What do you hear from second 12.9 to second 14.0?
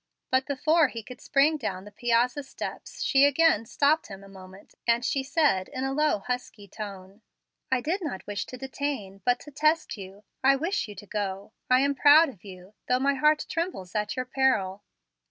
my heart trembles